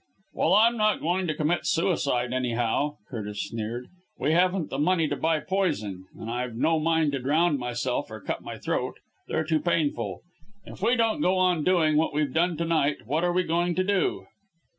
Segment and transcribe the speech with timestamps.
[0.33, 3.85] "Well, I'm not going to commit suicide anyhow," Curtis sneered.
[4.17, 8.19] "We haven't the money to buy poison and I've no mind to drown myself or
[8.19, 8.95] cut my throat
[9.27, 10.21] they're too painful!
[10.65, 13.75] If we don't go on doing what we've done to night, what are we going
[13.75, 14.25] to do?"